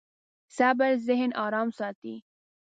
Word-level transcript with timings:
صبر 0.57 0.89
ذهن 1.07 1.31
ارام 1.43 1.69
ساتي. 1.77 2.15